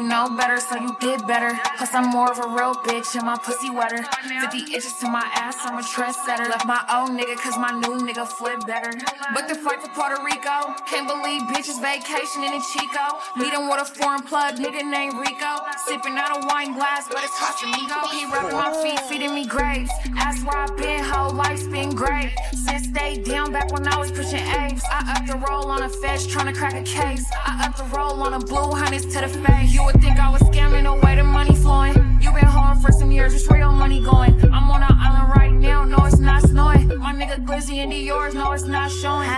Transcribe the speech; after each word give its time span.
You 0.00 0.08
know 0.08 0.34
better, 0.34 0.58
so 0.58 0.76
you 0.76 0.96
did 0.98 1.26
better. 1.26 1.52
Plus, 1.76 1.92
I'm 1.92 2.08
more 2.08 2.32
of 2.32 2.38
a 2.38 2.48
real 2.48 2.72
bitch 2.72 3.14
and 3.16 3.26
my 3.26 3.36
pussy 3.36 3.68
wetter. 3.68 4.02
50 4.24 4.72
inches 4.72 4.94
to 5.00 5.06
my 5.10 5.28
ass, 5.34 5.58
I'm 5.60 5.76
a 5.76 5.82
trendsetter. 5.82 6.48
Left 6.48 6.64
my 6.64 6.80
old 6.88 7.10
nigga, 7.10 7.36
cause 7.36 7.58
my 7.58 7.70
new 7.70 8.00
nigga 8.00 8.26
flip 8.26 8.66
better. 8.66 8.96
But 9.34 9.46
the 9.46 9.56
flight 9.56 9.84
to 9.84 9.90
Puerto 9.90 10.16
Rico. 10.24 10.72
Can't 10.88 11.06
believe 11.06 11.42
bitches 11.52 11.78
vacationing 11.82 12.54
in 12.54 12.62
Chico. 12.72 13.20
Meeting 13.36 13.68
with 13.68 13.82
a 13.82 13.84
foreign 13.84 14.22
plug, 14.22 14.56
nigga 14.56 14.80
named 14.88 15.20
Rico. 15.20 15.68
Sipping 15.84 16.16
out 16.16 16.32
a 16.32 16.46
wine 16.46 16.72
glass, 16.72 17.06
but 17.06 17.22
it's 17.22 17.36
Casamigo. 17.36 18.08
He 18.08 18.24
rubbing 18.24 18.56
my 18.56 18.72
feet, 18.82 19.00
feeding 19.00 19.34
me 19.34 19.44
grapes. 19.44 19.92
That's 20.16 20.42
where 20.42 20.56
I've 20.56 20.74
been, 20.78 21.04
whole 21.04 21.34
life's 21.34 21.66
been 21.66 21.94
great. 21.94 22.32
Since 22.54 22.86
day 22.86 23.22
down 23.22 23.52
back 23.52 23.70
when 23.70 23.86
I 23.86 23.98
was 23.98 24.10
pushing 24.10 24.40
apes. 24.40 24.82
I 24.90 25.16
up 25.18 25.26
the 25.26 25.36
roll 25.46 25.66
on 25.66 25.82
a 25.82 25.90
fetch, 25.90 26.26
trying 26.26 26.50
to 26.50 26.58
crack 26.58 26.72
a 26.72 26.84
case. 26.84 27.26
I 27.44 27.66
up 27.66 27.76
the 27.76 27.84
roll 27.94 28.22
on 28.22 28.32
a 28.32 28.38
blue 28.38 28.72
hundreds 28.72 29.04
to 29.12 29.20
the 29.20 29.28
face. 29.28 29.74
You 29.74 29.89
would 29.92 30.02
think 30.02 30.18
I 30.18 30.30
was 30.30 30.42
scamming 30.42 30.86
away 30.86 31.16
the 31.16 31.24
money 31.24 31.54
flowing. 31.54 31.94
You 32.20 32.32
been 32.32 32.44
home 32.44 32.80
for 32.80 32.92
some 32.92 33.10
years, 33.10 33.34
it's 33.34 33.50
real 33.50 33.72
money 33.72 34.00
going. 34.00 34.34
I'm 34.52 34.70
on 34.70 34.82
an 34.82 34.92
island 34.92 35.32
right 35.36 35.52
now, 35.52 35.84
no, 35.84 36.04
it's 36.04 36.18
not 36.18 36.42
snowing. 36.42 36.88
My 36.98 37.12
nigga 37.12 37.44
Glizzy 37.44 37.82
into 37.82 37.96
yours, 37.96 38.34
no, 38.34 38.52
it's 38.52 38.64
not 38.64 38.90
showing. 38.90 39.30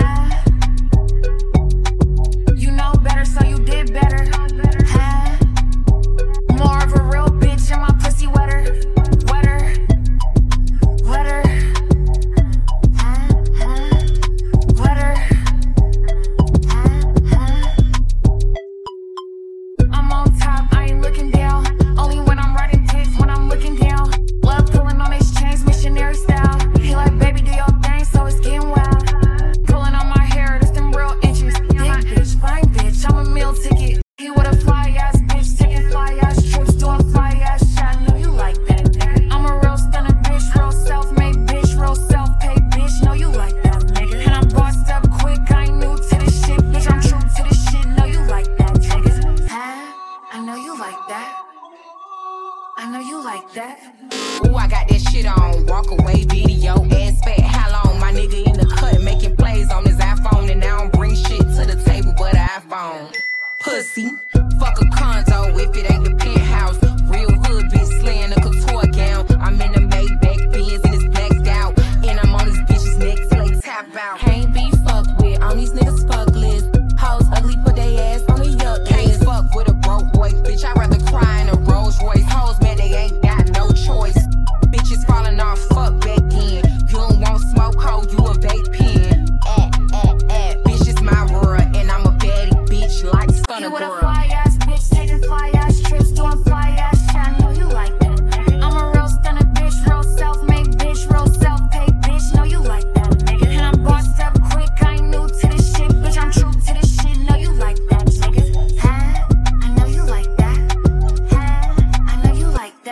You 2.56 2.70
know 2.72 2.92
better, 3.02 3.24
so 3.24 3.44
you 3.46 3.58
did 3.64 3.91
know 52.92 53.00
you 53.00 53.24
like 53.24 53.50
that. 53.54 53.80
Ooh, 54.44 54.54
I 54.54 54.68
got 54.68 54.86
that 54.88 55.00
shit 55.10 55.24
on. 55.24 55.66
Walk 55.66 55.90
away 55.90 56.24
video. 56.24 56.84
Ass 56.92 57.20
fat. 57.24 57.40
How 57.40 57.84
long? 57.84 57.98
My 57.98 58.12
nigga 58.12 58.46
in 58.46 58.52
the 58.52 58.66
cut 58.66 59.00
making 59.00 59.36
plays 59.36 59.70
on 59.72 59.84
his 59.86 59.96
iPhone. 59.96 60.50
And 60.50 60.62
I 60.62 60.78
don't 60.78 60.92
bring 60.92 61.14
shit 61.14 61.40
to 61.40 61.64
the 61.64 61.82
table 61.86 62.12
but 62.18 62.36
an 62.36 62.46
iPhone. 62.48 63.16
Pussy. 63.60 64.10
Fuck 64.60 64.78
a 64.82 64.86
condo 64.94 65.56
if 65.56 65.74
it 65.74 65.90
ain't 65.90 66.04
the 66.04 66.14
penthouse. 66.16 66.82
Real 67.08 67.32
hood 67.44 67.64
bitch 67.72 68.00
slaying 68.00 68.32
a 68.32 68.40
couture 68.42 68.86
gown. 68.92 69.24
I'm 69.40 69.58
in 69.60 69.72
the 69.72 69.80
Maybach 69.92 70.52
Benz 70.52 70.84
and 70.84 70.94
it's 70.94 71.04
blacked 71.04 71.48
out. 71.48 71.78
And 72.04 72.20
I'm 72.20 72.34
on 72.34 72.44
this 72.44 72.58
bitch's 72.68 72.98
neck 72.98 73.18
till 73.30 73.48
they 73.48 73.60
tap 73.60 73.96
out. 73.96 74.18
Can't 74.18 74.52
be 74.52 74.70
fucked 74.84 75.22
with 75.22 75.40
on 75.40 75.56
these 75.56 75.72
niggas 75.72 76.06
fuck 76.08 76.28
list. 76.34 76.71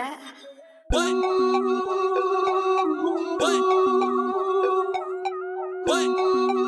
that. 0.01 0.19
What? 0.89 1.13
What? 3.39 3.61
What? 5.85 6.60